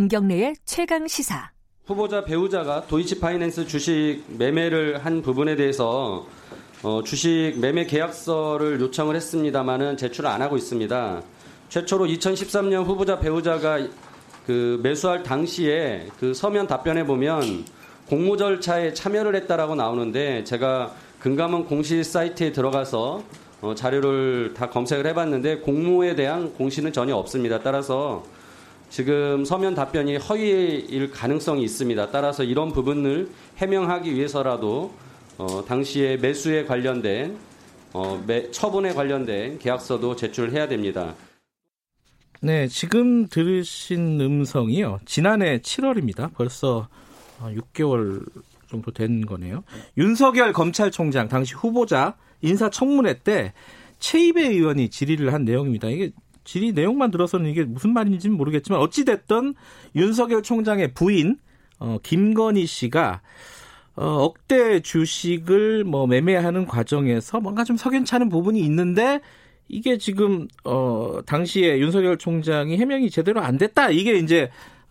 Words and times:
김경래의 0.00 0.54
최강 0.64 1.06
시사. 1.06 1.50
후보자 1.84 2.24
배우자가 2.24 2.86
도이치파이낸스 2.86 3.66
주식 3.66 4.22
매매를 4.28 5.04
한 5.04 5.20
부분에 5.20 5.56
대해서 5.56 6.26
어, 6.82 7.02
주식 7.04 7.58
매매 7.60 7.84
계약서를 7.84 8.80
요청을 8.80 9.14
했습니다만은 9.16 9.98
제출을 9.98 10.30
안 10.30 10.40
하고 10.40 10.56
있습니다. 10.56 11.22
최초로 11.68 12.06
2013년 12.06 12.86
후보자 12.86 13.20
배우자가 13.20 13.86
그 14.46 14.80
매수할 14.82 15.22
당시에 15.22 16.08
그 16.18 16.32
서면 16.32 16.66
답변에 16.66 17.04
보면 17.04 17.66
공모 18.08 18.38
절차에 18.38 18.94
참여를 18.94 19.36
했다라고 19.36 19.74
나오는데 19.74 20.44
제가 20.44 20.94
금감원 21.18 21.66
공시 21.66 22.02
사이트에 22.02 22.52
들어가서 22.52 23.22
어, 23.60 23.74
자료를 23.74 24.54
다 24.54 24.70
검색을 24.70 25.06
해봤는데 25.08 25.58
공모에 25.58 26.14
대한 26.14 26.54
공시는 26.54 26.90
전혀 26.94 27.14
없습니다. 27.16 27.60
따라서 27.60 28.24
지금 28.90 29.44
서면 29.44 29.76
답변이 29.76 30.16
허위일 30.16 31.12
가능성이 31.12 31.62
있습니다. 31.62 32.10
따라서 32.10 32.42
이런 32.42 32.72
부분을 32.72 33.30
해명하기 33.58 34.12
위해서라도 34.12 34.92
어, 35.38 35.64
당시에 35.64 36.16
매수에 36.16 36.64
관련된 36.64 37.38
어, 37.92 38.22
매, 38.26 38.50
처분에 38.50 38.92
관련된 38.92 39.60
계약서도 39.60 40.16
제출해야 40.16 40.66
됩니다. 40.66 41.14
네, 42.40 42.66
지금 42.66 43.28
들으신 43.28 44.20
음성이요. 44.20 45.00
지난해 45.06 45.58
7월입니다. 45.58 46.34
벌써 46.34 46.88
6개월 47.40 48.26
정도 48.68 48.90
된 48.90 49.24
거네요. 49.24 49.62
윤석열 49.98 50.52
검찰총장 50.52 51.28
당시 51.28 51.54
후보자 51.54 52.16
인사청문회 52.42 53.20
때 53.22 53.52
최입의 54.00 54.48
의원이 54.48 54.88
질의를 54.88 55.32
한 55.32 55.44
내용입니다. 55.44 55.88
이게 55.88 56.10
질의 56.44 56.72
내용만 56.72 57.10
들어서는 57.10 57.50
이게 57.50 57.64
무슨 57.64 57.92
말인지는 57.92 58.36
모르겠지만 58.36 58.80
어찌됐든 58.80 59.54
윤석열 59.96 60.42
총장의 60.42 60.94
부인 60.94 61.36
어, 61.78 61.98
김건희 62.02 62.66
씨가 62.66 63.22
어, 63.96 64.04
억대 64.24 64.80
주식을 64.80 65.84
뭐 65.84 66.06
매매하는 66.06 66.66
과정에서 66.66 67.40
뭔가 67.40 67.64
좀 67.64 67.76
석연찮은 67.76 68.28
부분이 68.28 68.60
있는데 68.60 69.20
이게 69.68 69.98
지금 69.98 70.48
어 70.64 71.20
당시에 71.24 71.78
윤석열 71.78 72.18
총장이 72.18 72.76
해명이 72.76 73.08
제대로 73.10 73.40
안 73.40 73.56
됐다. 73.56 73.90
이게 73.90 74.14
이제 74.18 74.50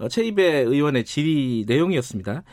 최입의 0.10 0.64
의원의 0.64 1.04
질의 1.04 1.66
내용이었습니다. 1.68 2.44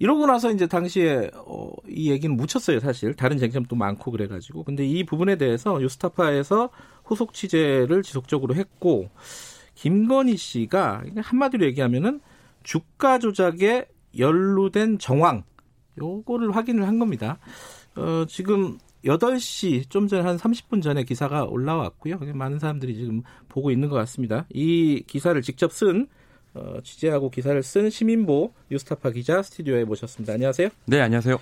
이러고 0.00 0.26
나서 0.26 0.50
이제 0.50 0.66
당시에 0.66 1.30
어, 1.34 1.70
이 1.88 2.10
얘기는 2.10 2.36
묻혔어요, 2.36 2.80
사실. 2.80 3.14
다른 3.14 3.38
쟁점도 3.38 3.74
많고 3.74 4.10
그래가지고. 4.10 4.64
근데 4.64 4.86
이 4.86 5.04
부분에 5.04 5.36
대해서 5.36 5.80
유스타파에서 5.82 6.70
후속 7.08 7.32
취재를 7.32 8.02
지속적으로 8.02 8.54
했고, 8.54 9.10
김건희 9.74 10.36
씨가 10.36 11.04
한마디로 11.16 11.64
얘기하면은 11.66 12.20
주가 12.62 13.18
조작에 13.18 13.86
연루된 14.18 14.98
정황, 14.98 15.44
요거를 15.98 16.54
확인을 16.54 16.86
한 16.86 16.98
겁니다. 16.98 17.38
어, 17.96 18.24
지금 18.28 18.78
8시 19.04 19.88
좀 19.88 20.08
전에 20.08 20.22
한 20.22 20.36
30분 20.36 20.82
전에 20.82 21.04
기사가 21.04 21.44
올라왔고요. 21.44 22.18
많은 22.34 22.58
사람들이 22.58 22.94
지금 22.94 23.22
보고 23.48 23.70
있는 23.70 23.88
것 23.88 23.96
같습니다. 23.96 24.46
이 24.50 25.02
기사를 25.06 25.40
직접 25.42 25.72
쓴 25.72 26.08
어, 26.54 26.78
취재하고 26.82 27.30
기사를 27.30 27.60
쓴 27.62 27.90
시민보 27.90 28.52
뉴스타파 28.70 29.10
기자 29.10 29.42
스튜디오에 29.42 29.84
모셨습니다. 29.84 30.32
안녕하세요. 30.32 30.68
네, 30.86 31.00
안녕하세요. 31.00 31.38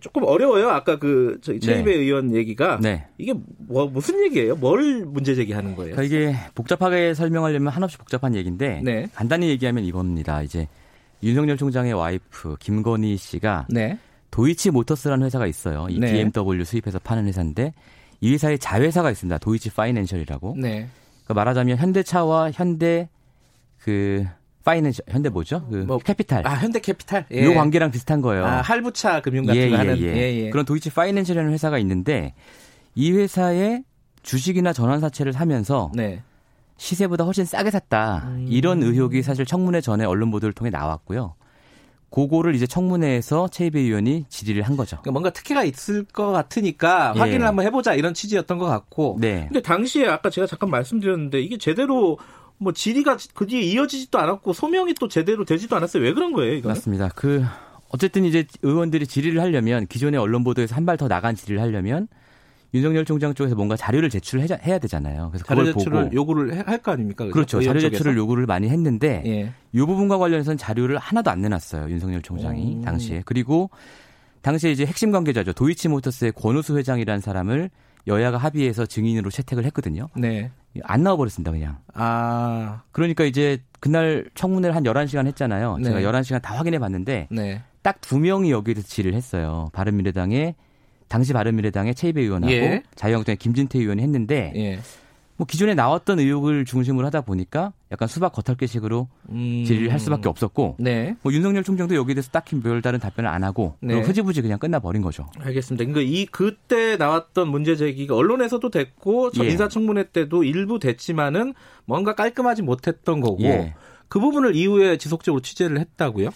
조금 0.00 0.24
어려워요. 0.24 0.70
아까 0.70 0.98
그 0.98 1.38
저희 1.42 1.60
최입의 1.60 1.84
네. 1.84 2.00
의원 2.00 2.34
얘기가 2.34 2.78
네. 2.80 3.06
이게 3.18 3.34
뭐 3.58 3.86
무슨 3.86 4.22
얘기예요? 4.24 4.56
뭘 4.56 5.04
문제 5.04 5.34
제기하는 5.34 5.76
거예요? 5.76 5.94
그러니까 5.94 6.02
이게 6.02 6.36
복잡하게 6.54 7.14
설명하려면 7.14 7.72
한없이 7.72 7.98
복잡한 7.98 8.34
얘기인데 8.34 8.80
네. 8.82 9.06
간단히 9.14 9.48
얘기하면 9.48 9.84
이겁니다. 9.84 10.42
이제 10.42 10.68
윤석열 11.22 11.56
총장의 11.56 11.92
와이프 11.92 12.56
김건희 12.58 13.16
씨가 13.16 13.66
네. 13.70 13.98
도이치 14.30 14.70
모터스라는 14.70 15.26
회사가 15.26 15.46
있어요. 15.46 15.86
이 15.90 15.98
네. 15.98 16.12
BMW 16.12 16.64
수입해서 16.64 16.98
파는 16.98 17.26
회사인데 17.26 17.72
이 18.20 18.32
회사의 18.32 18.58
자회사가 18.58 19.10
있습니다. 19.10 19.38
도이치 19.38 19.70
파이낸셜이라고. 19.70 20.56
네. 20.58 20.88
그러니까 21.24 21.34
말하자면 21.34 21.76
현대차와 21.76 22.50
현대 22.52 23.08
그 23.78 24.24
파이낸셜 24.64 25.04
현대 25.08 25.28
뭐죠? 25.28 25.66
그 25.70 25.76
뭐, 25.76 25.98
캐피탈. 25.98 26.46
아 26.46 26.54
현대 26.54 26.80
캐피탈. 26.80 27.26
예. 27.32 27.44
요 27.44 27.54
관계랑 27.54 27.90
비슷한 27.90 28.20
거예요. 28.20 28.44
아, 28.44 28.60
할부차 28.60 29.20
금융 29.22 29.46
같은 29.46 29.60
예, 29.60 29.70
거 29.70 29.76
하는. 29.78 29.98
예, 29.98 30.16
예. 30.16 30.44
예, 30.44 30.50
그런 30.50 30.64
도이치 30.64 30.90
파이낸셜이라는 30.90 31.52
회사가 31.52 31.78
있는데 31.78 32.34
이 32.94 33.12
회사의 33.12 33.84
주식이나 34.22 34.72
전환사채를 34.72 35.32
사면서 35.32 35.90
네. 35.94 36.22
시세보다 36.76 37.24
훨씬 37.24 37.44
싸게 37.44 37.70
샀다. 37.70 38.24
음. 38.26 38.46
이런 38.48 38.82
의혹이 38.82 39.22
사실 39.22 39.44
청문회 39.46 39.80
전에 39.80 40.04
언론 40.04 40.30
보도를 40.30 40.52
통해 40.52 40.70
나왔고요. 40.70 41.34
그거를 42.10 42.54
이제 42.54 42.66
청문회에서 42.66 43.48
최입배 43.48 43.80
의원이 43.80 44.26
질의를 44.28 44.62
한 44.64 44.76
거죠. 44.76 44.96
그러니까 44.96 45.12
뭔가 45.12 45.30
특혜가 45.30 45.64
있을 45.64 46.04
것 46.04 46.30
같으니까 46.30 47.14
예. 47.16 47.18
확인을 47.18 47.46
한번 47.46 47.64
해보자 47.64 47.94
이런 47.94 48.12
취지였던 48.14 48.58
것 48.58 48.66
같고. 48.66 49.16
네. 49.18 49.46
근데 49.48 49.62
당시에 49.62 50.06
아까 50.08 50.28
제가 50.28 50.46
잠깐 50.46 50.70
말씀드렸는데 50.70 51.40
이게 51.40 51.56
제대로 51.56 52.18
뭐 52.62 52.72
질의가 52.72 53.16
그 53.34 53.46
뒤에 53.46 53.60
이어지지도 53.60 54.18
않았고 54.18 54.52
소명이 54.52 54.94
또 54.94 55.08
제대로 55.08 55.44
되지도 55.44 55.76
않았어요. 55.76 56.02
왜 56.02 56.12
그런 56.12 56.32
거예요? 56.32 56.54
이거는? 56.54 56.74
맞습니다. 56.74 57.08
그 57.14 57.44
어쨌든 57.88 58.24
이제 58.24 58.46
의원들이 58.62 59.06
질의를 59.06 59.40
하려면 59.42 59.86
기존의 59.86 60.18
언론 60.20 60.44
보도에서 60.44 60.74
한 60.74 60.86
발 60.86 60.96
더 60.96 61.08
나간 61.08 61.34
질의를 61.34 61.60
하려면 61.62 62.08
윤석열 62.74 63.04
총장 63.04 63.34
쪽에서 63.34 63.54
뭔가 63.54 63.76
자료를 63.76 64.08
제출해야 64.08 64.78
되잖아요. 64.78 65.28
그래서 65.30 65.44
자료 65.44 65.64
제출을 65.66 66.04
보고 66.04 66.14
요구를 66.14 66.66
할 66.66 66.78
거 66.78 66.92
아닙니까? 66.92 67.26
그렇죠. 67.28 67.60
자료 67.60 67.80
제출을 67.80 68.16
요구를 68.16 68.46
많이 68.46 68.68
했는데 68.70 69.22
예. 69.26 69.52
이 69.72 69.78
부분과 69.78 70.16
관련해서는 70.16 70.56
자료를 70.56 70.96
하나도 70.96 71.30
안 71.30 71.42
내놨어요. 71.42 71.90
윤석열 71.90 72.22
총장이 72.22 72.78
오. 72.80 72.82
당시에. 72.82 73.22
그리고 73.26 73.68
당시에 74.40 74.72
이제 74.72 74.86
핵심 74.86 75.10
관계자죠. 75.10 75.52
도이치모터스의 75.52 76.32
권우수 76.32 76.78
회장이라는 76.78 77.20
사람을 77.20 77.68
여야가 78.06 78.38
합의해서 78.38 78.86
증인으로 78.86 79.30
채택을 79.30 79.64
했거든요. 79.66 80.08
네. 80.16 80.50
안 80.82 81.02
나와버렸습니다, 81.02 81.50
그냥. 81.50 81.78
아. 81.94 82.82
그러니까 82.92 83.24
이제 83.24 83.62
그날 83.80 84.24
청문회를 84.34 84.74
한 84.74 84.84
11시간 84.84 85.26
했잖아요. 85.26 85.78
네. 85.78 85.84
제가 85.84 86.00
11시간 86.00 86.40
다 86.40 86.54
확인해 86.56 86.78
봤는데 86.78 87.28
네. 87.30 87.62
딱두 87.82 88.18
명이 88.18 88.50
여기에 88.50 88.74
서 88.76 88.82
질의를 88.82 89.16
했어요. 89.16 89.70
바른미래당의 89.72 90.54
당시 91.08 91.32
바른미래당의 91.32 91.94
최이배 91.94 92.22
의원하고 92.22 92.52
예. 92.52 92.82
자유한국당의 92.94 93.36
김진태 93.36 93.78
의원이 93.78 94.02
했는데 94.02 94.52
예. 94.56 94.78
뭐 95.42 95.46
기존에 95.48 95.74
나왔던 95.74 96.20
의혹을 96.20 96.64
중심으로 96.64 97.04
하다 97.06 97.22
보니까 97.22 97.72
약간 97.90 98.06
수박 98.06 98.32
겉핥기식으로 98.32 99.08
음. 99.30 99.64
질의를 99.66 99.92
할 99.92 99.98
수밖에 99.98 100.28
없었고 100.28 100.76
네. 100.78 101.16
뭐 101.22 101.32
윤석열 101.32 101.64
총장도 101.64 101.96
여기에 101.96 102.14
대해서 102.14 102.30
딱히 102.30 102.60
별다른 102.60 103.00
답변을 103.00 103.28
안 103.28 103.42
하고 103.42 103.74
네. 103.80 104.00
흐지부지 104.00 104.40
그냥 104.40 104.60
끝나버린 104.60 105.02
거죠. 105.02 105.26
알겠습니다. 105.40 105.84
그러니까 105.84 106.00
이 106.00 106.26
그때 106.26 106.96
나왔던 106.96 107.48
문제 107.48 107.74
제기가 107.74 108.14
언론에서도 108.14 108.70
됐고 108.70 109.32
예. 109.42 109.48
인사청문회 109.48 110.10
때도 110.12 110.44
일부 110.44 110.78
됐지만은 110.78 111.54
뭔가 111.86 112.14
깔끔하지 112.14 112.62
못했던 112.62 113.20
거고 113.20 113.42
예. 113.42 113.74
그 114.06 114.20
부분을 114.20 114.54
이후에 114.54 114.96
지속적으로 114.96 115.42
취재를 115.42 115.80
했다고요? 115.80 116.28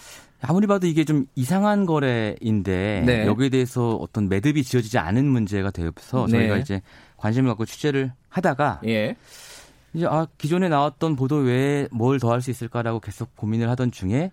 아무리 0.42 0.66
봐도 0.66 0.86
이게 0.86 1.04
좀 1.04 1.26
이상한 1.34 1.86
거래인데 1.86 3.02
네. 3.06 3.26
여기에 3.26 3.48
대해서 3.48 3.96
어떤 3.96 4.28
매듭이 4.28 4.62
지어지지 4.64 4.98
않은 4.98 5.24
문제가 5.26 5.70
되어서 5.70 6.26
저희가 6.26 6.54
네. 6.56 6.60
이제 6.60 6.82
관심을 7.16 7.48
갖고 7.48 7.64
취재를 7.64 8.12
하다가 8.28 8.80
예. 8.86 9.16
이제 9.94 10.06
아 10.06 10.26
기존에 10.36 10.68
나왔던 10.68 11.16
보도 11.16 11.36
외에 11.36 11.88
뭘 11.90 12.18
더 12.20 12.30
할 12.30 12.42
수 12.42 12.50
있을까라고 12.50 13.00
계속 13.00 13.34
고민을 13.36 13.70
하던 13.70 13.90
중에 13.92 14.30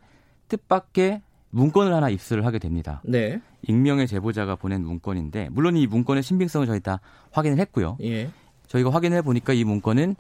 뜻밖의 0.49 1.21
문건을 1.51 1.93
하나 1.93 2.09
입수를 2.09 2.45
하게 2.45 2.59
됩니다. 2.59 3.01
네. 3.05 3.39
익명의 3.67 4.07
제보자가 4.07 4.55
보낸 4.55 4.83
문건인데 4.83 5.49
물론 5.51 5.77
이 5.77 5.87
문건의 5.87 6.21
신빙성을 6.23 6.67
저희 6.67 6.79
다 6.81 6.99
확인을 7.31 7.59
했고요. 7.59 7.97
예. 8.03 8.29
저희가 8.67 8.89
확인해 8.91 9.21
보니까 9.21 9.53
이 9.53 9.63
문건은 9.63 10.15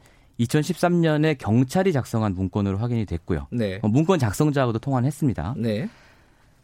2013년에 0.45 1.37
경찰이 1.37 1.91
작성한 1.93 2.33
문건으로 2.33 2.77
확인이 2.77 3.05
됐고요. 3.05 3.47
네. 3.51 3.79
어, 3.81 3.87
문건 3.87 4.19
작성자하고도 4.19 4.79
통화를 4.79 5.05
했습니다. 5.07 5.53
네. 5.57 5.89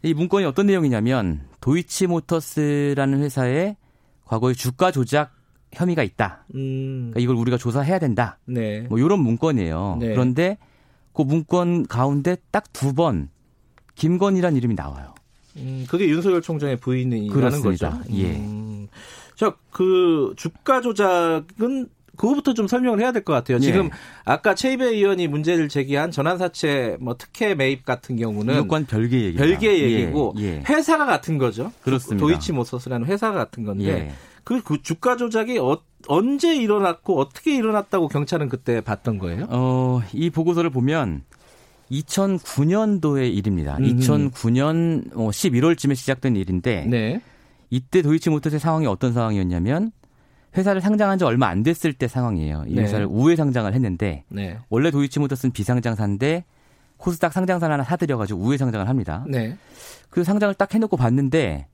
이 0.03 0.13
문건이 0.13 0.45
어떤 0.45 0.67
내용이냐면 0.67 1.41
도이치모터스라는 1.61 3.19
회사의 3.21 3.75
과거의 4.25 4.55
주가 4.55 4.91
조작 4.91 5.31
혐의가 5.73 6.03
있다. 6.03 6.45
음. 6.55 7.09
그러니까 7.11 7.19
이걸 7.19 7.35
우리가 7.35 7.57
조사해야 7.57 7.99
된다. 7.99 8.37
네. 8.45 8.81
뭐 8.89 8.97
이런 8.99 9.19
문건이에요. 9.21 9.97
네. 9.99 10.07
그런데 10.09 10.57
그 11.13 11.21
문건 11.21 11.87
가운데 11.87 12.37
딱 12.51 12.63
두 12.73 12.93
번 12.93 13.29
김건희란 13.95 14.55
이름이 14.55 14.75
나와요. 14.75 15.13
음, 15.57 15.85
그게 15.89 16.07
윤석열 16.07 16.41
총장의 16.41 16.77
부인이라는 16.77 17.61
거죠. 17.61 17.91
예. 18.13 18.37
음. 18.37 18.87
자, 19.35 19.53
그 19.71 20.33
주가 20.37 20.79
조작은 20.81 21.89
그거부터 22.19 22.53
좀 22.53 22.67
설명을 22.67 22.99
해야 22.99 23.11
될 23.13 23.23
것 23.23 23.33
같아요. 23.33 23.59
지금 23.59 23.85
예. 23.85 23.89
아까 24.25 24.53
최이배 24.55 24.85
의원이 24.85 25.27
문제를 25.27 25.69
제기한 25.69 26.11
전환사채 26.11 26.97
뭐 26.99 27.15
특혜 27.17 27.55
매입 27.55 27.85
같은 27.85 28.15
경우는 28.17 28.63
이건 28.63 28.85
별개 28.85 29.21
얘기 29.23 29.37
별개 29.37 29.79
얘기고 29.81 30.35
예. 30.39 30.43
예. 30.43 30.63
회사가 30.67 31.05
같은 31.05 31.37
거죠. 31.37 31.71
그렇습니다. 31.81 32.19
도이치모터스라는 32.19 33.07
회사가 33.07 33.37
같은 33.37 33.63
건데 33.63 33.85
예. 33.87 34.11
그, 34.43 34.61
그 34.63 34.81
주가 34.81 35.15
조작이 35.15 35.59
어, 35.59 35.79
언제 36.07 36.55
일어났고 36.55 37.19
어떻게 37.19 37.55
일어났다고 37.55 38.07
경찰은 38.07 38.49
그때 38.49 38.81
봤던 38.81 39.19
거예요? 39.19 39.45
어, 39.49 40.01
이 40.13 40.29
보고서를 40.29 40.69
보면 40.71 41.23
2009년도의 41.91 43.33
일입니다. 43.35 43.77
음. 43.77 43.83
2009년 43.83 45.11
11월쯤에 45.13 45.95
시작된 45.95 46.35
일인데 46.35 46.85
네. 46.85 47.21
이때 47.69 48.01
도이치모터스의 48.01 48.59
상황이 48.59 48.87
어떤 48.87 49.13
상황이었냐면 49.13 49.91
회사를 50.59 50.81
상장한 50.81 51.17
지 51.17 51.23
얼마 51.23 51.47
안 51.47 51.63
됐을 51.63 51.93
때 51.93 52.07
상황이에요. 52.07 52.65
이 52.67 52.75
네. 52.75 52.83
회사를 52.83 53.07
우회 53.09 53.35
상장을 53.35 53.73
했는데 53.73 54.23
네. 54.29 54.57
원래 54.69 54.91
도이치모터스는 54.91 55.51
비상장사인데 55.51 56.43
코스닥 56.97 57.33
상장사 57.33 57.69
하나 57.69 57.83
사들여가지고 57.83 58.39
우회 58.39 58.57
상장을 58.57 58.87
합니다. 58.87 59.25
네. 59.27 59.57
그 60.09 60.23
상장을 60.23 60.53
딱 60.55 60.73
해놓고 60.73 60.97
봤는데 60.97 61.67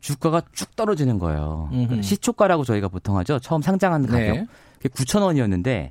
주가가 0.00 0.42
쭉 0.52 0.74
떨어지는 0.74 1.18
거예요. 1.18 1.68
음흠. 1.72 2.02
시초가라고 2.02 2.64
저희가 2.64 2.88
보통 2.88 3.18
하죠. 3.18 3.38
처음 3.38 3.60
상장한 3.60 4.06
가격. 4.06 4.18
네. 4.18 4.46
그게 4.78 4.88
9,000원이었는데 4.88 5.90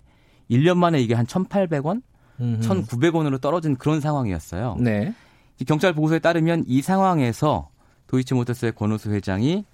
1년 0.50 0.78
만에 0.78 1.00
이게 1.00 1.14
한 1.14 1.28
1,800원, 1.28 2.02
음흠. 2.42 2.62
1,900원으로 2.62 3.40
떨어진 3.40 3.76
그런 3.76 4.02
상황이었어요. 4.02 4.78
네. 4.80 5.14
경찰 5.68 5.94
보고서에 5.94 6.20
따르면 6.20 6.64
이 6.66 6.82
상황에서 6.82 7.70
도이치모터스의 8.08 8.72
권호수 8.72 9.12
회장이 9.12 9.66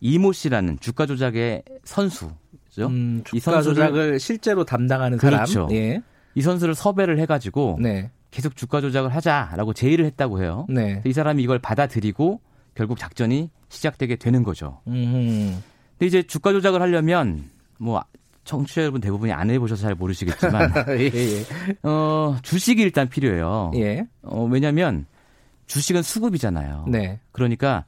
이모 0.00 0.32
씨라는 0.32 0.78
주가 0.80 1.06
조작의 1.06 1.62
선수. 1.84 2.30
음, 2.78 3.22
주가 3.24 3.36
이 3.36 3.40
선수를, 3.40 3.74
조작을 3.74 4.20
실제로 4.20 4.64
담당하는 4.64 5.18
그렇죠. 5.18 5.52
사람. 5.52 5.72
예. 5.72 6.00
이 6.34 6.42
선수를 6.42 6.74
섭외를 6.74 7.18
해가지고 7.18 7.78
네. 7.80 8.10
계속 8.30 8.54
주가 8.54 8.80
조작을 8.80 9.14
하자라고 9.14 9.72
제의를 9.72 10.04
했다고 10.04 10.42
해요. 10.42 10.66
네. 10.68 11.02
이 11.04 11.12
사람이 11.12 11.42
이걸 11.42 11.58
받아들이고 11.58 12.40
결국 12.74 12.98
작전이 12.98 13.50
시작되게 13.68 14.16
되는 14.16 14.44
거죠. 14.44 14.80
음흠. 14.86 15.56
근데 15.98 16.06
이제 16.06 16.22
주가 16.22 16.52
조작을 16.52 16.80
하려면 16.80 17.44
뭐 17.78 18.02
청취자 18.44 18.82
여러분 18.82 19.00
대부분이 19.00 19.32
안 19.32 19.50
해보셔서 19.50 19.82
잘 19.82 19.94
모르시겠지만 19.94 20.72
예, 20.98 21.10
예. 21.12 21.44
어, 21.82 22.36
주식이 22.42 22.80
일단 22.80 23.08
필요해요. 23.08 23.72
예. 23.74 24.06
어, 24.22 24.44
왜냐하면 24.44 25.06
주식은 25.66 26.02
수급이잖아요. 26.02 26.86
네. 26.88 27.18
그러니까 27.32 27.84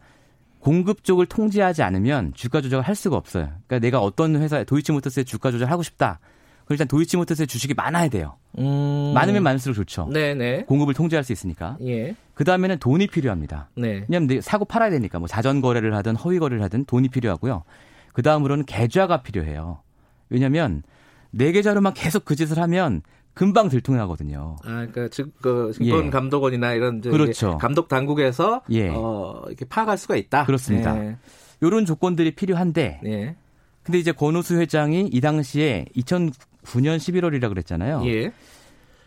공급 0.60 1.04
쪽을 1.04 1.26
통제하지 1.26 1.82
않으면 1.82 2.32
주가 2.34 2.60
조작을 2.60 2.86
할 2.86 2.94
수가 2.94 3.16
없어요. 3.16 3.48
그러니까 3.66 3.78
내가 3.78 4.00
어떤 4.00 4.36
회사에 4.36 4.64
도이치모터스의 4.64 5.24
주가 5.24 5.50
조작을 5.50 5.72
하고 5.72 5.82
싶다. 5.82 6.20
그럼 6.64 6.74
일단 6.74 6.86
도이치모터스의 6.86 7.46
주식이 7.46 7.74
많아야 7.74 8.08
돼요. 8.08 8.36
음... 8.58 9.12
많으면 9.14 9.42
많을수록 9.42 9.74
좋죠. 9.74 10.08
네네. 10.12 10.34
네. 10.34 10.64
공급을 10.64 10.94
통제할 10.94 11.24
수 11.24 11.32
있으니까. 11.32 11.76
예. 11.82 12.14
그 12.34 12.44
다음에는 12.44 12.78
돈이 12.78 13.08
필요합니다. 13.08 13.70
네. 13.76 14.04
왜냐하면 14.08 14.40
사고 14.40 14.64
팔아야 14.64 14.90
되니까 14.90 15.18
뭐 15.18 15.26
자전 15.26 15.60
거래를 15.60 15.94
하든 15.96 16.16
허위 16.16 16.38
거래를 16.38 16.62
하든 16.64 16.84
돈이 16.84 17.08
필요하고요. 17.08 17.64
그 18.12 18.22
다음으로는 18.22 18.66
계좌가 18.66 19.22
필요해요. 19.22 19.80
왜냐하면 20.28 20.82
내 21.30 21.52
계좌로만 21.52 21.94
계속 21.94 22.24
그 22.24 22.36
짓을 22.36 22.58
하면 22.58 23.02
금방 23.40 23.70
들통나거든요. 23.70 24.56
아, 24.64 24.68
그러니까 24.68 25.08
즉, 25.08 25.32
그 25.40 25.72
증권 25.74 26.04
예. 26.04 26.10
감독원이나 26.10 26.74
이런 26.74 27.00
그렇죠. 27.00 27.56
감독 27.56 27.88
당국에서 27.88 28.60
예. 28.68 28.90
어, 28.90 29.42
이렇게 29.46 29.64
파악할 29.64 29.96
수가 29.96 30.16
있다. 30.16 30.44
그렇습니다. 30.44 31.02
예. 31.02 31.16
이런 31.62 31.86
조건들이 31.86 32.34
필요한데, 32.34 33.00
예. 33.06 33.36
근데 33.82 33.98
이제 33.98 34.12
권우수 34.12 34.60
회장이 34.60 35.08
이 35.10 35.20
당시에 35.22 35.86
2009년 35.96 36.98
11월이라 36.98 37.48
그랬잖아요. 37.48 38.02
예. 38.08 38.30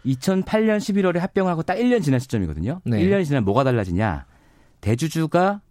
2008년 0.04 0.80
11월에 0.80 1.20
합병하고 1.20 1.62
딱 1.62 1.76
1년 1.76 2.02
지난 2.02 2.20
시점이거든요. 2.20 2.82
네. 2.86 3.06
1년이 3.06 3.26
지나면 3.26 3.46
뭐가 3.46 3.64
달라지냐? 3.64 4.26
대주주가 4.82 5.62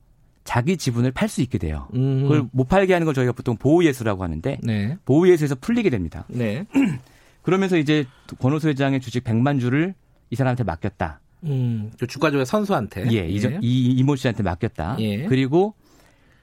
자기 0.45 0.77
지분을 0.77 1.11
팔 1.11 1.29
수 1.29 1.43
있게 1.43 1.59
돼요. 1.59 1.89
음. 1.95 2.23
그걸 2.23 2.49
못 2.53 2.69
팔게 2.69 2.93
하는 2.93 3.07
걸 3.07 3.15
저희가 3.15 3.33
보통 3.33 3.57
보호예수라고 3.57 4.23
하는데 4.23 4.61
네. 4.63 4.99
보호예수에서 5.05 5.57
풀리게 5.57 5.91
됩니다. 5.91 6.27
네. 6.29 6.65
그러면서 7.43 7.77
이제 7.77 8.07
권호수 8.39 8.69
회장의 8.69 9.01
주식 9.01 9.25
100만 9.25 9.61
주를 9.61 9.95
이 10.31 10.37
사람한테 10.37 10.65
맡겼다. 10.65 11.21
음, 11.45 11.91
그 11.99 12.07
주가조의 12.07 12.47
선수한테. 12.47 13.11
예, 13.11 13.17
예. 13.29 13.59
이, 13.61 13.93
이모 13.93 14.17
씨한테 14.17 14.43
맡겼다. 14.43 14.97
예. 15.01 15.25
그리고 15.27 15.75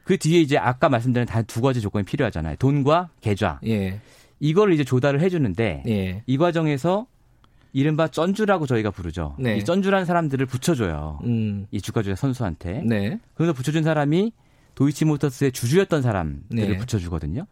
그 0.03 0.17
뒤에 0.17 0.41
이제 0.41 0.57
아까 0.57 0.89
말씀드린 0.89 1.25
다 1.25 1.41
두 1.43 1.61
가지 1.61 1.81
조건이 1.81 2.03
필요하잖아요. 2.05 2.57
돈과 2.57 3.09
계좌. 3.21 3.59
예. 3.65 3.99
이걸 4.39 4.73
이제 4.73 4.83
조달을 4.83 5.21
해주는데 5.21 5.83
예. 5.87 6.23
이 6.25 6.37
과정에서 6.37 7.07
이른바 7.71 8.07
쩐주라고 8.07 8.65
저희가 8.65 8.89
부르죠. 8.91 9.35
네. 9.39 9.57
이 9.57 9.63
쩐주라는 9.63 10.05
사람들을 10.05 10.45
붙여줘요. 10.47 11.19
음. 11.23 11.67
이 11.71 11.79
주가조의 11.81 12.17
선수한테. 12.17 12.81
네. 12.85 13.19
그래서 13.35 13.53
붙여준 13.53 13.83
사람이 13.83 14.31
도이치모터스의 14.75 15.51
주주였던 15.51 16.01
사람들을 16.01 16.69
네. 16.71 16.77
붙여주거든요. 16.77 17.45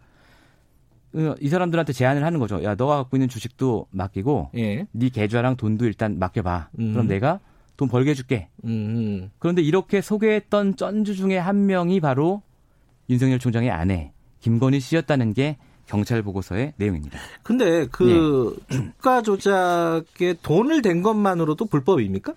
어, 1.14 1.36
이 1.40 1.50
사람들한테 1.50 1.94
제안을 1.94 2.24
하는 2.24 2.40
거죠. 2.40 2.64
야, 2.64 2.76
너가 2.76 2.98
갖고 2.98 3.18
있는 3.18 3.30
주식도 3.30 3.88
맡기고, 3.92 4.52
예. 4.58 4.88
네 4.92 5.10
계좌랑 5.10 5.56
돈도 5.56 5.86
일단 5.86 6.20
맡겨봐. 6.20 6.70
음. 6.80 6.94
그럼 6.94 7.08
내가 7.08 7.40
돈 7.78 7.88
벌게 7.88 8.12
해줄게. 8.12 8.50
음. 8.66 9.30
그런데 9.40 9.62
이렇게 9.62 10.02
소개했던 10.02 10.76
쩐주 10.76 11.16
중에 11.16 11.38
한 11.38 11.66
명이 11.68 12.00
바로 12.02 12.42
윤석열 13.10 13.40
총장의 13.40 13.70
아내 13.72 14.12
김건희 14.42 14.80
씨였다는 14.80 15.34
게 15.34 15.58
경찰 15.86 16.22
보고서의 16.22 16.74
내용입니다. 16.76 17.18
근데 17.44 17.88
그 17.88 18.58
예. 18.72 18.76
주가 18.76 19.22
조작에 19.22 20.36
돈을 20.42 20.82
댄 20.82 21.02
것만으로도 21.02 21.66
불법입니까? 21.66 22.34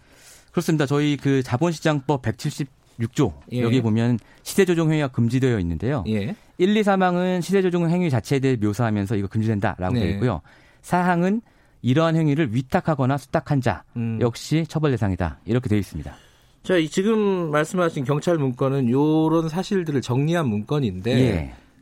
그렇습니다. 0.52 0.86
저희 0.86 1.16
그 1.16 1.42
자본시장법 1.42 2.22
176조 2.22 3.32
예. 3.52 3.62
여기 3.62 3.82
보면 3.82 4.18
시세조정 4.42 4.90
행위가 4.90 5.08
금지되어 5.08 5.58
있는데요. 5.60 6.04
예. 6.08 6.36
1, 6.60 6.76
2, 6.76 6.82
3항은 6.82 7.40
시세조정 7.40 7.88
행위 7.88 8.10
자체에 8.10 8.38
대해 8.38 8.54
묘사하면서 8.56 9.16
이거 9.16 9.28
금지된다라고 9.28 9.94
네. 9.94 10.00
되어 10.00 10.10
있고요. 10.10 10.42
4항은 10.82 11.40
이러한 11.80 12.16
행위를 12.16 12.54
위탁하거나 12.54 13.16
수탁한 13.16 13.62
자 13.62 13.82
음. 13.96 14.18
역시 14.20 14.66
처벌 14.68 14.90
대상이다. 14.90 15.38
이렇게 15.46 15.70
되어 15.70 15.78
있습니다. 15.78 16.14
자, 16.62 16.74
지금 16.90 17.50
말씀하신 17.50 18.04
경찰 18.04 18.36
문건은 18.36 18.88
이런 18.88 19.48
사실들을 19.48 20.02
정리한 20.02 20.46
문건인데 20.48 21.10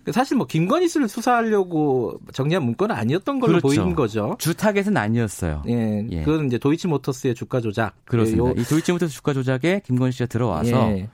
예. 0.06 0.12
사실 0.12 0.36
뭐 0.36 0.46
김건희 0.46 0.86
씨를 0.86 1.08
수사하려고 1.08 2.20
정리한 2.32 2.62
문건은 2.62 2.94
아니었던 2.94 3.40
걸로 3.40 3.58
그렇죠. 3.58 3.66
보이는 3.66 3.96
거죠. 3.96 4.36
주 4.38 4.54
타겟은 4.54 4.96
아니었어요. 4.96 5.64
예, 5.66 6.06
예. 6.08 6.22
그건 6.22 6.46
이제 6.46 6.56
도이치모터스의 6.56 7.34
주가 7.34 7.60
조작. 7.60 7.94
그렇습니다. 8.04 8.48
요... 8.48 8.54
이 8.56 8.62
도이치모터스 8.62 9.12
주가 9.12 9.34
조작에 9.34 9.82
김건희 9.84 10.12
씨가 10.12 10.26
들어와서 10.26 10.92
예. 10.92 11.08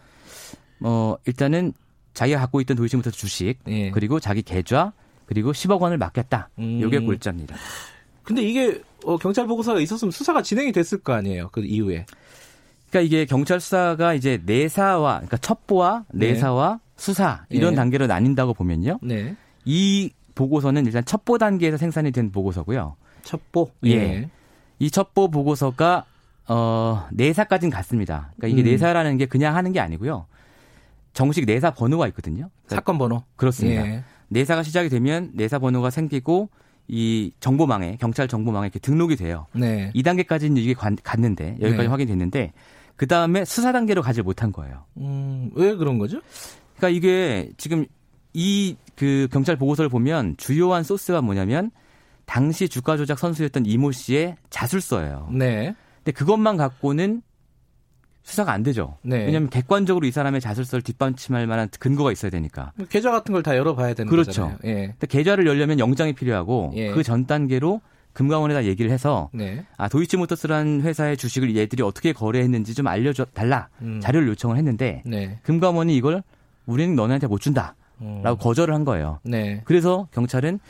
어 0.80 1.16
일단은 1.25 1.73
자기가 2.14 2.40
갖고 2.40 2.61
있던 2.61 2.76
도이치모터스 2.76 3.16
주식 3.16 3.59
예. 3.68 3.90
그리고 3.90 4.21
자기 4.21 4.42
계좌 4.42 4.92
그리고 5.26 5.52
10억 5.52 5.80
원을 5.80 5.99
맡겼다. 5.99 6.50
음. 6.59 6.83
이게 6.85 6.99
골자입니다. 6.99 7.56
근데 8.23 8.42
이게 8.42 8.80
어, 9.04 9.18
경찰 9.18 9.47
보고서가 9.47 9.80
있었으면 9.80 10.11
수사가 10.11 10.42
진행이 10.42 10.73
됐을 10.73 10.99
거 10.99 11.12
아니에요. 11.12 11.50
그 11.52 11.64
이후에. 11.64 12.06
그러니까 12.88 13.00
이게 13.00 13.25
경찰 13.26 13.61
수사가 13.61 14.14
이제 14.14 14.40
내사와 14.44 15.14
그러니까 15.16 15.37
첩보와 15.38 16.04
네. 16.12 16.28
내사와 16.28 16.75
네. 16.75 16.92
수사 16.97 17.44
이런 17.50 17.71
네. 17.71 17.76
단계로 17.76 18.06
나뉜다고 18.06 18.54
보면요. 18.54 18.99
네. 19.02 19.37
이 19.64 20.11
보고서는 20.35 20.87
일단 20.87 21.04
첩보 21.04 21.38
단계에서 21.38 21.76
생산이 21.76 22.12
된 22.12 22.30
보고서고요. 22.30 22.97
첩보. 23.23 23.71
예. 23.87 23.90
예. 23.90 24.30
이 24.78 24.90
첩보 24.90 25.30
보고서가 25.30 26.04
어 26.47 27.06
내사까지는 27.12 27.71
갔습니다. 27.71 28.33
그러니까 28.37 28.49
이게 28.49 28.68
음. 28.68 28.73
내사라는 28.73 29.16
게 29.16 29.26
그냥 29.26 29.56
하는 29.56 29.73
게 29.73 29.80
아니고요. 29.80 30.26
정식 31.14 31.47
내사 31.47 31.71
번호가 31.73 32.06
있거든요. 32.09 32.50
그러니까 32.66 32.76
사건 32.76 32.99
번호. 32.99 33.23
그렇습니다. 33.37 33.87
예. 33.87 34.04
내사가 34.28 34.62
시작이 34.62 34.88
되면 34.88 35.30
내사 35.35 35.59
번호가 35.59 35.90
생기고 35.90 36.50
이 36.88 37.33
정보망에 37.40 37.97
경찰 37.99 38.28
정보망에 38.28 38.66
이렇게 38.66 38.78
등록이 38.78 39.16
돼요. 39.16 39.47
네. 39.54 39.90
2단계까지는 39.94 40.59
이게 40.59 40.75
갔는데 40.75 41.56
여기까지 41.61 41.85
네. 41.85 41.87
확인됐는데 41.87 42.52
그 42.97 43.06
다음에 43.06 43.44
수사 43.44 43.73
단계로 43.73 44.02
가지 44.02 44.21
못한 44.21 44.52
거예요. 44.52 44.85
음, 44.99 45.50
왜 45.54 45.75
그런 45.75 45.99
거죠? 45.99 46.21
그러니까 46.76 46.90
이게 46.90 47.50
지금 47.56 47.87
이 48.35 48.76
그 48.97 49.28
경찰 49.30 49.56
보고서를 49.56 49.88
보면 49.88 50.37
주요한 50.37 50.83
소스가 50.83 51.21
뭐냐면 51.21 51.71
당시 52.26 52.68
주가 52.68 52.97
조작 52.97 53.18
선수였던 53.18 53.66
이모 53.66 53.92
씨의 53.92 54.37
자술서예요. 54.50 55.28
네. 55.33 55.75
근데 55.99 56.12
그것만 56.12 56.56
갖고는 56.56 57.23
수사가 58.25 58.52
안 58.52 58.62
되죠. 58.62 58.97
네. 59.02 59.26
왜냐하면 59.26 59.50
객관적으로 59.50 60.07
이 60.07 60.11
사람의 60.11 60.40
자술서를 60.40 60.83
뒷받침할 60.83 61.47
만한 61.47 61.69
근거가 61.78 62.11
있어야 62.11 62.31
되니까. 62.31 62.73
계좌 62.88 63.11
같은 63.11 63.33
걸 63.33 63.43
다 63.45 63.57
열어봐야 63.57 63.93
되는 63.95 64.09
그렇죠. 64.11 64.31
거잖아요. 64.49 64.59
예. 64.64 64.87
근데 64.88 65.07
계좌를 65.07 65.47
열려면 65.47 65.78
영장이 65.78 66.14
필요하고 66.14 66.73
예. 66.75 66.90
그전 66.93 67.26
단계로 67.26 67.83
금감원에다 68.14 68.64
얘기를 68.64 68.90
해서 68.90 69.28
네. 69.35 69.66
아 69.76 69.88
도이치모터스라는 69.88 70.81
회사의 70.83 71.16
주식을 71.19 71.54
얘들이 71.57 71.83
어떻게 71.83 72.12
거래했는지 72.14 72.73
좀 72.75 72.87
알려줘 72.87 73.26
달라 73.35 73.69
음. 73.83 74.00
자료를 74.00 74.26
요청을 74.28 74.57
했는데 74.57 75.02
네. 75.04 75.38
금감원이 75.43 75.95
이걸 75.95 76.23
우리는 76.64 76.95
너네한테 76.97 77.26
못 77.26 77.40
준다라고 77.40 77.75
음. 78.00 78.23
거절을 78.38 78.73
한 78.73 78.85
거예요. 78.87 79.19
네. 79.25 79.61
그래서 79.66 80.09
경찰은 80.12 80.61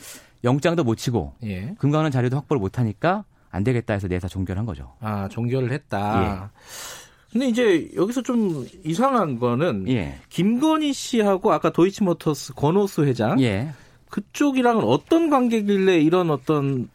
영장도 0.42 0.82
못 0.82 0.96
치고 0.96 1.34
예. 1.44 1.74
금감원 1.78 2.10
자료도 2.10 2.36
확보를 2.36 2.60
못 2.60 2.80
하니까 2.80 3.24
안 3.50 3.62
되겠다 3.62 3.94
해서 3.94 4.08
내사 4.08 4.26
종결한 4.26 4.66
거죠. 4.66 4.92
아 5.00 5.28
종결을 5.28 5.70
했다. 5.70 6.50
예. 6.50 6.64
근데 7.34 7.48
이제 7.48 7.90
여기서 7.96 8.22
좀 8.22 8.64
이상한 8.84 9.40
거는 9.40 9.86
예. 9.88 10.14
김건희 10.28 10.92
씨하고 10.92 11.52
아까 11.52 11.70
도이치모터스 11.70 12.54
권오수 12.54 13.04
회장 13.06 13.40
예. 13.42 13.70
그쪽이랑은 14.08 14.84
어떤 14.84 15.28
관계길래 15.30 15.98
이런 15.98 16.30
어떤 16.30 16.88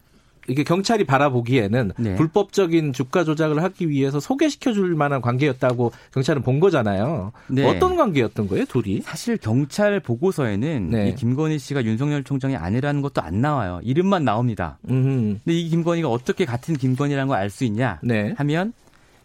이게 0.48 0.64
경찰이 0.64 1.04
바라보기에는 1.04 1.92
네. 1.98 2.16
불법적인 2.16 2.94
주가 2.94 3.22
조작을 3.22 3.62
하기 3.62 3.90
위해서 3.90 4.18
소개시켜 4.18 4.72
줄 4.72 4.94
만한 4.94 5.20
관계였다고 5.20 5.92
경찰은 6.14 6.40
본 6.40 6.58
거잖아요. 6.58 7.32
네. 7.48 7.68
어떤 7.68 7.94
관계였던 7.94 8.48
거예요, 8.48 8.64
둘이? 8.64 9.02
사실 9.02 9.36
경찰 9.36 10.00
보고서에는 10.00 10.88
네. 10.90 11.10
이 11.10 11.14
김건희 11.16 11.58
씨가 11.58 11.84
윤석열 11.84 12.24
총장이 12.24 12.56
아니라는 12.56 13.02
것도 13.02 13.20
안 13.20 13.42
나와요. 13.42 13.80
이름만 13.84 14.24
나옵니다. 14.24 14.78
음흠. 14.88 15.40
근데 15.44 15.58
이 15.58 15.68
김건희가 15.68 16.08
어떻게 16.08 16.46
같은 16.46 16.74
김건희라는 16.74 17.28
걸 17.28 17.36
알 17.36 17.50
수 17.50 17.64
있냐 17.64 18.00
네. 18.02 18.32
하면 18.38 18.72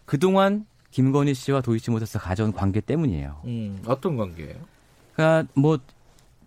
그동안 0.03 0.65
김건희 0.95 1.33
씨와 1.33 1.59
도이치모터스 1.59 2.19
가져온 2.19 2.53
관계 2.53 2.79
때문이에요. 2.79 3.41
음, 3.43 3.79
어떤 3.85 4.15
관계예요? 4.15 4.55
그러니까 5.13 5.51
뭐 5.53 5.77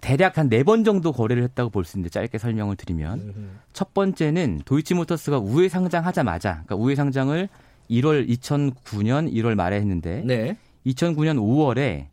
대략 0.01 0.39
한 0.39 0.49
네 0.49 0.63
번 0.63 0.85
정도 0.85 1.13
거래를 1.13 1.43
했다고 1.43 1.69
볼 1.69 1.85
수 1.85 1.99
있는데 1.99 2.09
짧게 2.09 2.39
설명을 2.39 2.77
드리면 2.77 3.21
음흠. 3.21 3.49
첫 3.75 3.93
번째는 3.93 4.63
도이치모터스가 4.65 5.39
우회 5.39 5.69
상장하자마자 5.69 6.63
그러니까 6.65 6.77
우회 6.77 6.95
상장을 6.95 7.47
1월 7.91 8.27
2009년 8.27 9.31
1월 9.35 9.55
말에 9.55 9.77
했는데 9.77 10.23
네. 10.25 10.57
2009년 10.87 11.37
5월에 11.37 12.07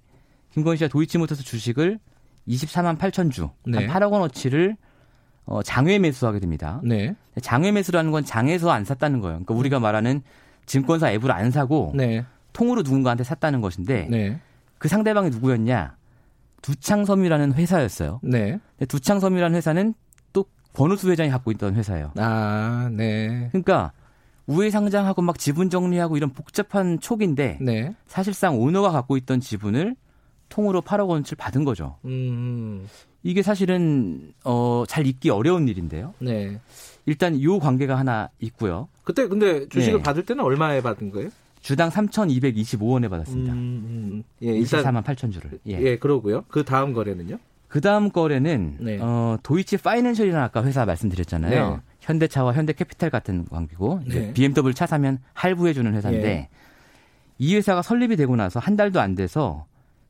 김건희 0.51 0.75
씨가 0.77 0.89
도이치모터스 0.89 1.41
주식을 1.43 1.99
24만 2.49 2.97
8천 2.97 3.31
주, 3.31 3.49
네. 3.65 3.85
한 3.85 3.87
8억 3.87 4.11
원어치를 4.11 4.75
어, 5.45 5.63
장외 5.63 5.99
매수하게 5.99 6.39
됩니다. 6.39 6.81
네. 6.83 7.15
장외 7.41 7.71
매수라는 7.71 8.11
건 8.11 8.25
장에서 8.25 8.71
안 8.71 8.83
샀다는 8.83 9.21
거예요. 9.21 9.35
그러니까 9.35 9.53
우리가 9.53 9.79
말하는 9.79 10.21
증권사 10.65 11.11
앱을 11.11 11.31
안 11.31 11.51
사고 11.51 11.91
네. 11.95 12.25
통으로 12.53 12.81
누군가한테 12.81 13.23
샀다는 13.23 13.61
것인데 13.61 14.07
네. 14.09 14.39
그 14.77 14.87
상대방이 14.87 15.29
누구였냐? 15.29 15.95
두창섬이라는 16.61 17.53
회사였어요. 17.53 18.19
네. 18.23 18.59
두창섬이라는 18.87 19.55
회사는 19.55 19.93
또 20.33 20.45
권우수 20.73 21.11
회장이 21.11 21.29
갖고 21.29 21.51
있던 21.51 21.75
회사예요. 21.75 22.11
아, 22.17 22.89
네. 22.91 23.49
그러니까 23.51 23.91
우회 24.47 24.69
상장하고 24.69 25.21
막 25.21 25.37
지분 25.37 25.69
정리하고 25.69 26.17
이런 26.17 26.31
복잡한 26.31 26.99
촉인데 26.99 27.59
네. 27.61 27.95
사실상 28.07 28.59
오너가 28.59 28.91
갖고 28.91 29.17
있던 29.17 29.39
지분을 29.39 29.95
통으로 30.55 30.81
8억 30.81 31.09
원치를 31.09 31.35
받은 31.37 31.65
거죠. 31.65 31.97
음. 32.05 32.87
이게 33.23 33.41
사실은 33.41 34.33
어, 34.45 34.85
잘 34.87 35.05
잊기 35.05 35.29
어려운 35.29 35.67
일인데요. 35.67 36.13
네. 36.19 36.59
일단 37.05 37.41
요 37.41 37.59
관계가 37.59 37.97
하나 37.97 38.29
있고요. 38.39 38.87
그때 39.03 39.27
근데 39.27 39.67
주식을 39.67 39.99
네. 39.99 40.03
받을 40.03 40.23
때는 40.25 40.43
얼마에 40.43 40.81
받은 40.81 41.11
거예요? 41.11 41.29
주당 41.61 41.89
3,225원에 41.89 43.09
받았습니다. 43.09 43.51
음, 43.53 43.57
음. 43.57 44.23
예, 44.43 44.51
일단 44.51 44.83
24만 44.83 45.03
8천 45.03 45.33
주를. 45.33 45.59
예. 45.67 45.81
예, 45.81 45.97
그러고요. 45.97 46.45
그 46.47 46.63
다음 46.63 46.93
거래는요? 46.93 47.37
그 47.67 47.81
다음 47.81 48.09
거래는 48.11 48.77
네. 48.79 48.97
어, 49.01 49.37
도이치 49.43 49.77
파이낸셜이라는 49.77 50.41
아까 50.41 50.63
회사 50.63 50.85
말씀드렸잖아요. 50.85 51.69
네. 51.75 51.81
현대차와 51.99 52.53
현대캐피탈 52.53 53.09
같은 53.09 53.45
관계고 53.45 54.01
네. 54.07 54.31
BMW 54.31 54.73
차 54.73 54.85
사면 54.87 55.17
할부해 55.33 55.73
주는 55.73 55.93
회사인데 55.93 56.27
예. 56.27 56.49
이 57.39 57.55
회사가 57.55 57.81
설립이 57.81 58.15
되고 58.15 58.35
나서 58.37 58.61
한 58.61 58.77
달도 58.77 59.01
안 59.01 59.15
돼서 59.15 59.65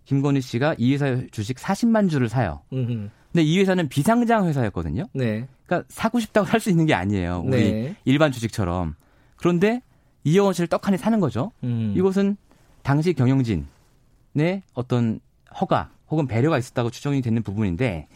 김건희 0.05 0.41
씨가 0.41 0.75
이 0.77 0.93
회사 0.93 1.19
주식 1.31 1.57
40만 1.57 2.09
주를 2.09 2.29
사요. 2.29 2.61
음흠. 2.71 3.09
근데 3.31 3.43
이 3.43 3.59
회사는 3.59 3.89
비상장 3.89 4.47
회사였거든요. 4.47 5.07
네. 5.13 5.47
그러니까 5.65 5.87
사고 5.89 6.19
싶다고 6.19 6.47
살수 6.47 6.69
있는 6.69 6.85
게 6.85 6.93
아니에요. 6.93 7.43
우리 7.45 7.71
네. 7.71 7.95
일반 8.05 8.31
주식처럼. 8.31 8.95
그런데 9.35 9.81
이영원 10.23 10.53
씨를 10.53 10.67
떡하니 10.67 10.97
사는 10.97 11.19
거죠. 11.19 11.51
음. 11.63 11.93
이것은 11.97 12.37
당시 12.81 13.13
경영진의 13.13 13.65
어떤 14.73 15.19
허가 15.59 15.89
혹은 16.09 16.27
배려가 16.27 16.57
있었다고 16.57 16.91
추정이 16.91 17.21
되는 17.21 17.41
부분인데 17.43 18.07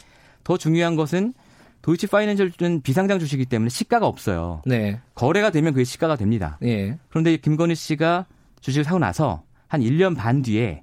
더 0.44 0.56
중요한 0.56 0.96
것은 0.96 1.34
도이치 1.82 2.06
파이낸셜은 2.08 2.82
비상장 2.82 3.18
주식이기 3.18 3.48
때문에 3.48 3.68
시가가 3.68 4.06
없어요. 4.06 4.62
네. 4.66 5.00
거래가 5.14 5.50
되면 5.50 5.72
그게 5.72 5.84
시가가 5.84 6.16
됩니다. 6.16 6.58
네. 6.60 6.98
그런데 7.08 7.36
김건희 7.36 7.74
씨가 7.74 8.26
주식을 8.60 8.84
사고 8.84 8.98
나서 8.98 9.42
한 9.66 9.80
1년 9.80 10.16
반 10.16 10.42
뒤에 10.42 10.82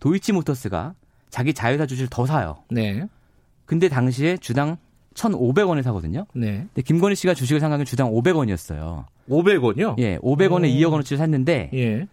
도이치 0.00 0.32
모터스가 0.32 0.94
자기 1.30 1.52
자회사 1.54 1.86
주식을 1.86 2.08
더 2.10 2.26
사요. 2.26 2.62
네. 2.70 3.06
근데 3.66 3.88
당시에 3.88 4.36
주당 4.38 4.76
1,500원에 5.14 5.82
사거든요. 5.82 6.26
네. 6.34 6.66
근데 6.72 6.82
김건희 6.82 7.14
씨가 7.16 7.34
주식을 7.34 7.60
산 7.60 7.70
가격은 7.70 7.84
주당 7.84 8.10
500원이었어요. 8.12 9.04
500원이요? 9.28 9.98
예, 9.98 10.18
500원에 10.18 10.64
오. 10.64 10.78
2억 10.78 10.92
원어치를 10.92 11.18
샀는데 11.18 11.70
예. 11.74 12.08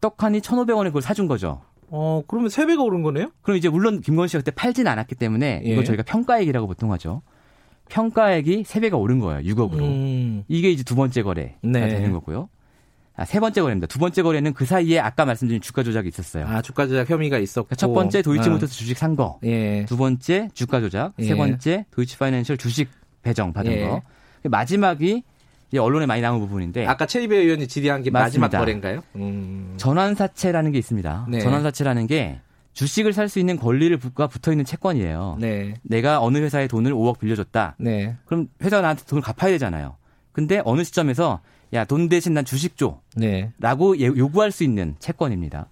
떡하니 0.00 0.40
1,500원에 0.40 0.84
그걸 0.86 1.02
사준 1.02 1.26
거죠. 1.26 1.62
어, 1.88 2.22
그러면 2.26 2.48
3배가 2.48 2.82
오른 2.82 3.02
거네요? 3.02 3.30
그럼 3.42 3.56
이제 3.58 3.68
물론 3.68 4.00
김건희 4.00 4.28
씨가 4.28 4.40
그때 4.40 4.50
팔진 4.52 4.86
않았기 4.86 5.16
때문에 5.16 5.62
예. 5.64 5.68
이거 5.68 5.84
저희가 5.84 6.02
평가액이라고 6.04 6.66
보통 6.66 6.92
하죠. 6.92 7.22
평가액이 7.88 8.62
3배가 8.62 8.98
오른 8.98 9.18
거예요. 9.18 9.40
6억으로. 9.54 9.82
음. 9.82 10.44
이게 10.48 10.70
이제 10.70 10.82
두 10.82 10.94
번째 10.94 11.22
거래가 11.22 11.56
네. 11.62 11.88
되는 11.88 12.12
거고요. 12.12 12.48
아, 13.16 13.24
세 13.24 13.38
번째 13.38 13.60
거래입니다. 13.62 13.86
두 13.86 13.98
번째 14.00 14.22
거래는 14.22 14.54
그 14.54 14.64
사이에 14.64 14.98
아까 14.98 15.24
말씀드린 15.24 15.60
주가 15.60 15.82
조작이 15.84 16.08
있었어요. 16.08 16.46
아, 16.48 16.62
주가 16.62 16.86
조작 16.88 17.08
혐의가 17.08 17.38
있었고. 17.38 17.66
그러니까 17.68 17.76
첫 17.76 17.92
번째 17.92 18.22
도이치모터스 18.22 18.72
어. 18.72 18.76
주식 18.76 18.98
산 18.98 19.14
거. 19.14 19.38
예. 19.44 19.84
두 19.86 19.96
번째 19.96 20.48
주가 20.52 20.80
조작. 20.80 21.12
예. 21.20 21.24
세 21.24 21.36
번째 21.36 21.86
도이치 21.92 22.18
파이낸셜 22.18 22.56
주식 22.56 22.88
배정 23.22 23.52
받은 23.52 23.70
예. 23.72 23.82
거. 23.86 24.02
마지막이 24.42 25.22
언론에 25.78 26.06
많이 26.06 26.20
나온 26.22 26.40
부분인데 26.40 26.86
아까 26.86 27.06
최이배 27.06 27.36
의원이 27.36 27.66
질의한 27.68 28.02
게 28.02 28.10
맞습니다. 28.10 28.46
마지막 28.48 28.58
거래인가요? 28.60 29.02
음. 29.16 29.74
전환사채라는 29.76 30.72
게 30.72 30.78
있습니다. 30.78 31.26
네. 31.28 31.40
전환사채라는 31.40 32.06
게 32.06 32.40
주식을 32.74 33.12
살 33.12 33.28
수 33.28 33.38
있는 33.38 33.56
권리를 33.56 33.96
붙과 33.96 34.26
붙어 34.26 34.50
있는 34.52 34.64
채권이에요. 34.64 35.38
네. 35.40 35.74
내가 35.82 36.20
어느 36.20 36.38
회사에 36.38 36.66
돈을 36.66 36.92
5억 36.92 37.18
빌려줬다. 37.20 37.76
네. 37.78 38.16
그럼 38.24 38.48
회사가 38.62 38.82
나한테 38.82 39.04
돈을 39.04 39.22
갚아야 39.22 39.52
되잖아요. 39.52 39.96
근데 40.32 40.60
어느 40.64 40.82
시점에서 40.84 41.40
야, 41.74 41.84
돈 41.84 42.08
대신 42.08 42.34
난 42.34 42.44
주식 42.44 42.76
줘. 42.76 43.00
네. 43.16 43.52
라고 43.58 43.98
예, 43.98 44.06
요구할 44.06 44.52
수 44.52 44.64
있는 44.64 44.94
채권입니다. 44.98 45.68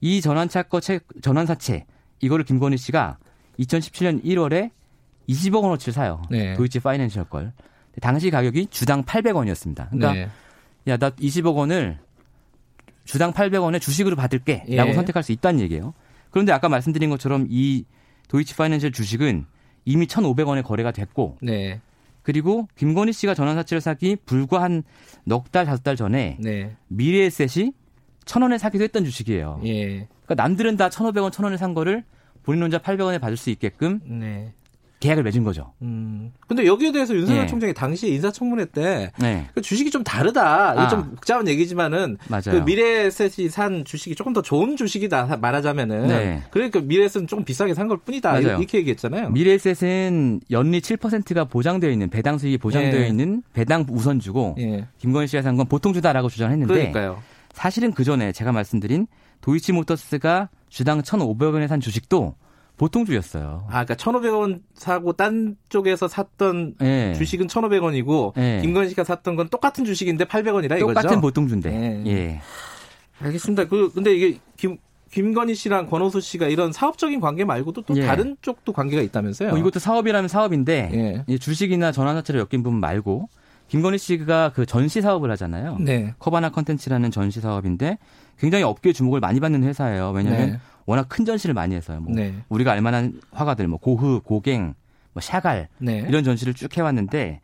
이 0.00 0.20
전환차권 0.20 0.80
채, 0.80 1.00
전환사채, 1.22 1.86
이거를 2.20 2.44
김건희 2.44 2.76
씨가 2.78 3.18
2017년 3.58 4.24
1월에 4.24 4.70
20억 5.28 5.62
원어치를 5.62 5.92
사요. 5.92 6.22
네. 6.30 6.54
도이치 6.54 6.80
파이낸셜 6.80 7.24
걸. 7.24 7.52
당시 8.00 8.30
가격이 8.30 8.68
주당 8.70 9.04
800원이었습니다. 9.04 9.90
그러니까 9.90 10.12
네. 10.12 10.28
야, 10.86 10.96
나 10.96 11.10
20억 11.10 11.54
원을 11.54 11.98
주당 13.04 13.32
800원에 13.32 13.80
주식으로 13.80 14.16
받을게. 14.16 14.64
라고 14.70 14.90
예. 14.90 14.94
선택할 14.94 15.22
수 15.22 15.32
있다는 15.32 15.60
얘기예요. 15.60 15.94
그런데 16.30 16.52
아까 16.52 16.68
말씀드린 16.68 17.10
것처럼 17.10 17.46
이 17.50 17.84
도이치 18.28 18.56
파이낸셜 18.56 18.92
주식은 18.92 19.46
이미 19.84 20.06
1,500원에 20.06 20.62
거래가 20.62 20.92
됐고 20.92 21.38
네. 21.40 21.80
그리고 22.28 22.68
김건희 22.76 23.14
씨가 23.14 23.32
전환사채를 23.32 23.80
사기 23.80 24.14
불과 24.26 24.60
한 24.60 24.82
넉 25.24 25.50
달, 25.50 25.64
다섯 25.64 25.82
달 25.82 25.96
전에 25.96 26.36
네. 26.38 26.76
미래에셋이 26.88 27.72
천 28.26 28.42
원에 28.42 28.58
사기도 28.58 28.84
했던 28.84 29.02
주식이에요. 29.02 29.62
예. 29.64 30.06
그러니까 30.26 30.34
남들은 30.34 30.76
다 30.76 30.90
천오백 30.90 31.22
원, 31.22 31.32
천 31.32 31.44
원에 31.44 31.56
산 31.56 31.72
거를 31.72 32.04
본인 32.42 32.62
혼자 32.62 32.76
팔백 32.76 33.06
원에 33.06 33.16
받을 33.16 33.38
수 33.38 33.48
있게끔 33.48 34.00
네. 34.04 34.52
계약을 35.00 35.22
맺은 35.22 35.44
거죠. 35.44 35.72
음. 35.82 36.32
근데 36.48 36.66
여기에 36.66 36.90
대해서 36.92 37.14
윤석열 37.14 37.42
네. 37.42 37.46
총장이 37.46 37.72
당시 37.72 38.08
인사청문회 38.14 38.66
때 38.66 39.12
네. 39.20 39.46
그 39.54 39.62
주식이 39.62 39.90
좀 39.90 40.02
다르다. 40.02 40.70
아. 40.72 40.88
좀 40.88 41.10
복잡한 41.10 41.46
얘기지만은 41.46 42.18
맞아요. 42.28 42.42
그 42.50 42.56
미래에셋이 42.64 43.48
산 43.48 43.84
주식이 43.84 44.16
조금 44.16 44.32
더 44.32 44.42
좋은 44.42 44.76
주식이다 44.76 45.38
말하자면은 45.40 46.08
네. 46.08 46.42
그러니까 46.50 46.80
미래에셋은 46.80 47.26
조금 47.28 47.44
비싸게 47.44 47.74
산 47.74 47.88
걸 47.88 47.98
뿐이다. 47.98 48.32
맞아요. 48.32 48.58
이렇게 48.58 48.78
얘기했잖아요. 48.78 49.30
미래에셋은 49.30 50.40
연리 50.50 50.80
7%가 50.80 51.44
보장되어 51.44 51.90
있는 51.90 52.10
배당 52.10 52.36
수익이 52.38 52.58
보장되어 52.58 53.00
네. 53.00 53.08
있는 53.08 53.42
배당 53.52 53.86
우선주고 53.88 54.56
예. 54.58 54.86
김건희 54.98 55.26
씨가 55.28 55.42
산 55.42 55.56
건 55.56 55.66
보통주다라고 55.66 56.28
주장했는데 56.28 56.72
그러니까요. 56.74 57.22
사실은 57.52 57.92
그 57.92 58.04
전에 58.04 58.30
제가 58.32 58.52
말씀드린 58.52 59.06
도이치모터스가 59.40 60.48
주당 60.68 61.02
1,500원에 61.02 61.66
산 61.68 61.80
주식도 61.80 62.34
보통 62.78 63.04
주였어요. 63.04 63.64
아, 63.68 63.84
그러니까 63.84 63.94
1,500원 63.96 64.62
사고 64.74 65.12
딴 65.12 65.56
쪽에서 65.68 66.08
샀던 66.08 66.76
네. 66.78 67.12
주식은 67.14 67.48
1,500원이고 67.48 68.34
네. 68.36 68.60
김건희 68.62 68.88
씨가 68.90 69.04
샀던 69.04 69.36
건 69.36 69.48
똑같은 69.48 69.84
주식인데 69.84 70.24
800원이라 70.24 70.78
이거죠. 70.78 70.86
똑같은 70.86 71.20
보통 71.20 71.48
주인데. 71.48 71.70
네. 71.70 72.02
예. 72.06 72.40
알겠습니다. 73.20 73.64
그 73.66 73.92
근데 73.92 74.14
이게 74.14 74.38
김 74.56 74.78
김건희 75.10 75.54
씨랑 75.54 75.86
권호수 75.86 76.20
씨가 76.20 76.48
이런 76.48 76.72
사업적인 76.72 77.20
관계 77.20 77.44
말고도 77.44 77.82
또 77.82 77.96
예. 77.96 78.06
다른 78.06 78.36
쪽도 78.42 78.72
관계가 78.72 79.02
있다면서요? 79.02 79.52
어, 79.52 79.58
이것도 79.58 79.80
사업이라면 79.80 80.28
사업인데 80.28 81.24
예. 81.28 81.38
주식이나 81.38 81.92
전환사채를 81.92 82.40
엮인 82.40 82.62
부분 82.62 82.78
말고 82.78 83.28
김건희 83.68 83.98
씨가 83.98 84.52
그 84.54 84.66
전시 84.66 85.00
사업을 85.00 85.30
하잖아요. 85.32 85.78
네. 85.80 86.14
커바나 86.18 86.50
컨텐츠라는 86.50 87.10
전시 87.10 87.40
사업인데 87.40 87.98
굉장히 88.38 88.64
업계 88.64 88.92
주목을 88.92 89.20
많이 89.20 89.40
받는 89.40 89.64
회사예요. 89.64 90.12
왜냐하면 90.14 90.50
네. 90.52 90.60
워낙 90.88 91.06
큰 91.10 91.26
전시를 91.26 91.54
많이 91.54 91.74
해서요. 91.74 92.00
뭐 92.00 92.14
네. 92.14 92.34
우리가 92.48 92.72
알만한 92.72 93.20
화가들, 93.30 93.68
뭐 93.68 93.78
고흐, 93.78 94.22
고갱, 94.24 94.72
뭐 95.12 95.20
샤갈 95.20 95.68
네. 95.78 96.02
이런 96.08 96.24
전시를 96.24 96.54
쭉 96.54 96.74
해왔는데 96.74 97.40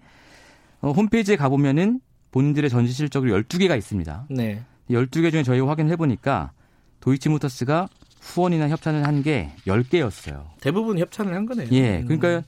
어, 0.81 0.93
홈페이지에 0.93 1.37
가보면은 1.37 2.01
본인들의 2.31 2.71
전시 2.71 2.95
실적을 2.95 3.31
12개가 3.45 3.77
있습니다. 3.77 4.27
네. 4.31 4.63
12개 4.91 5.31
중에 5.31 5.43
저희가 5.43 5.69
확인해 5.69 5.95
보니까 5.97 6.53
도이치모터스가 7.01 7.89
후원이나 8.21 8.71
협찬을 8.71 9.07
한 9.07 9.23
게 9.23 9.51
10개였어요. 9.67 10.45
대부분 10.61 10.99
협찬을 10.99 11.35
한 11.35 11.45
거네요. 11.45 11.69
예. 11.73 12.03
그러니까 12.03 12.43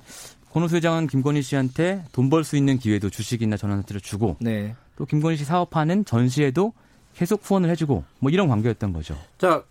권호수 0.51 0.77
회장은 0.77 1.07
김건희 1.09 1.43
씨한테 1.43 2.05
돈 2.13 2.31
벌 2.31 2.43
수 2.43 2.57
있는 2.57 2.79
기회도 2.79 3.11
주식이나 3.11 3.59
전환사들을 3.59 4.01
주고 4.01 4.37
네. 4.41 4.75
또 4.97 5.05
김건희 5.05 5.37
씨 5.37 5.45
사업하는 5.45 6.07
전시에도 6.07 6.73
계속 7.15 7.41
후원을 7.45 7.69
해주고 7.71 8.05
뭐 8.21 8.31
이런 8.31 8.49
관계였던 8.49 8.95
거죠. 8.95 9.15
자 9.37 9.63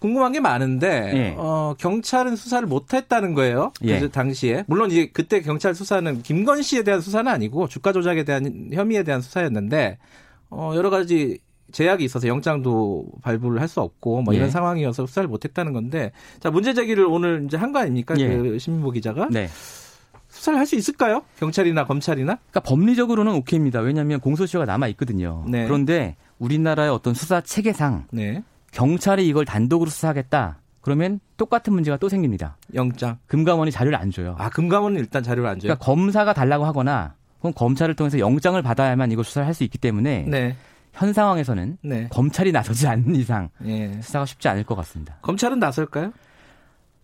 궁금한 0.00 0.32
게 0.32 0.40
많은데 0.40 1.12
예. 1.14 1.34
어, 1.36 1.74
경찰은 1.78 2.36
수사를 2.36 2.66
못했다는 2.66 3.34
거예요. 3.34 3.72
예. 3.84 4.00
그 4.00 4.10
당시에 4.10 4.64
물론 4.66 4.90
이제 4.90 5.10
그때 5.12 5.40
경찰 5.40 5.74
수사는 5.74 6.22
김건 6.22 6.62
씨에 6.62 6.82
대한 6.82 7.00
수사는 7.00 7.30
아니고 7.30 7.68
주가 7.68 7.92
조작에 7.92 8.24
대한 8.24 8.70
혐의에 8.72 9.02
대한 9.02 9.20
수사였는데 9.20 9.98
어, 10.50 10.72
여러 10.74 10.90
가지 10.90 11.38
제약이 11.72 12.04
있어서 12.04 12.28
영장도 12.28 13.06
발부를 13.22 13.60
할 13.60 13.68
수 13.68 13.80
없고 13.80 14.22
뭐 14.22 14.32
이런 14.34 14.46
예. 14.46 14.50
상황이어서 14.50 15.06
수사를 15.06 15.28
못했다는 15.28 15.72
건데 15.72 16.12
자 16.40 16.50
문제 16.50 16.72
제기를 16.74 17.04
오늘 17.06 17.44
이제 17.46 17.56
한 17.56 17.72
거 17.72 17.80
아닙니까 17.80 18.14
예. 18.18 18.28
그 18.36 18.58
신민보 18.58 18.90
기자가 18.92 19.28
네. 19.30 19.48
수사를 20.28 20.58
할 20.58 20.66
수 20.66 20.76
있을까요? 20.76 21.22
경찰이나 21.38 21.84
검찰이나? 21.86 22.38
그러니까 22.50 22.60
법리적으로는 22.60 23.32
오케이입니다. 23.34 23.80
왜냐하면 23.80 24.20
공소시효가 24.20 24.64
남아 24.66 24.88
있거든요. 24.88 25.44
네. 25.48 25.64
그런데 25.64 26.16
우리나라의 26.38 26.90
어떤 26.90 27.14
수사 27.14 27.40
체계상 27.40 28.06
네. 28.12 28.42
경찰이 28.74 29.26
이걸 29.26 29.44
단독으로 29.44 29.88
수사하겠다. 29.88 30.58
그러면 30.80 31.20
똑같은 31.36 31.72
문제가 31.72 31.96
또 31.96 32.08
생깁니다. 32.08 32.56
영장. 32.74 33.16
금감원이 33.28 33.70
자료를 33.70 33.96
안 33.98 34.10
줘요. 34.10 34.34
아, 34.38 34.50
금감원은 34.50 34.98
일단 34.98 35.22
자료를 35.22 35.48
안 35.48 35.54
줘요. 35.58 35.68
그러니까 35.68 35.84
검사가 35.84 36.34
달라고 36.34 36.66
하거나 36.66 37.14
그럼 37.38 37.54
검찰을 37.54 37.94
통해서 37.94 38.18
영장을 38.18 38.60
받아야만 38.60 39.10
이걸 39.12 39.24
수사를 39.24 39.46
할 39.46 39.54
수 39.54 39.64
있기 39.64 39.78
때문에 39.78 40.24
네. 40.28 40.56
현 40.92 41.12
상황에서는 41.12 41.78
네. 41.82 42.08
검찰이 42.10 42.52
나서지 42.52 42.86
않는 42.88 43.16
이상 43.16 43.48
네. 43.58 44.00
수사가 44.02 44.26
쉽지 44.26 44.48
않을 44.48 44.64
것 44.64 44.74
같습니다. 44.74 45.16
검찰은 45.22 45.58
나설까요? 45.58 46.12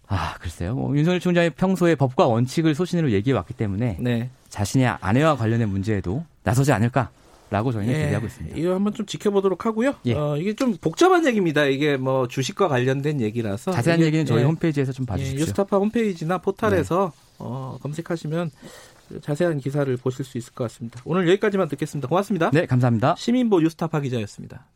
아, 0.09 0.35
글쎄요. 0.41 0.75
뭐 0.75 0.97
윤석열 0.97 1.21
총장이 1.21 1.51
평소에 1.51 1.95
법과 1.95 2.27
원칙을 2.27 2.75
소신으로 2.75 3.13
얘기해 3.13 3.35
왔기 3.37 3.55
때문에 3.55 3.97
네. 4.01 4.29
자신의 4.49 4.89
아내와 5.01 5.37
관련된 5.37 5.69
문제에도 5.69 6.25
나서지 6.43 6.73
않을까 6.73 7.11
라고 7.51 7.73
저희는 7.73 7.93
예, 7.93 8.05
기대하고 8.05 8.27
있습니다. 8.27 8.57
이거 8.57 8.75
한번 8.75 8.95
좀 8.95 9.07
지켜보도록 9.07 9.67
하고요. 9.67 9.95
예. 10.07 10.15
어, 10.15 10.37
이게 10.37 10.55
좀 10.55 10.77
복잡한 10.81 11.27
얘기입니다. 11.27 11.65
이게 11.65 11.97
뭐 11.97 12.29
주식과 12.29 12.69
관련된 12.69 13.21
얘기라서 13.21 13.73
자세한 13.73 14.01
얘기는 14.01 14.25
저희 14.25 14.41
예, 14.41 14.45
홈페이지에서 14.45 14.93
좀 14.93 15.05
봐주십시오. 15.05 15.39
예, 15.39 15.43
유스타파 15.43 15.79
홈페이지나 15.79 16.39
포탈에서 16.39 17.13
네. 17.13 17.35
어, 17.39 17.79
검색하시면 17.83 18.51
자세한 19.23 19.59
기사를 19.59 19.95
보실 19.97 20.25
수 20.25 20.39
있을 20.39 20.53
것 20.53 20.65
같습니다. 20.65 21.01
오늘 21.05 21.29
여기까지만 21.29 21.69
듣겠습니다. 21.69 22.09
고맙습니다. 22.09 22.51
네, 22.53 22.67
감사합니다. 22.67 23.17
시민보 23.19 23.63
유스타파 23.63 24.01
기자였습니다. 24.01 24.67